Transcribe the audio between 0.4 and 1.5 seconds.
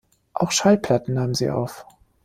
Schallplatten nahm